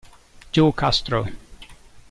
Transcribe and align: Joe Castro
Joe 0.51 0.71
Castro 0.73 1.27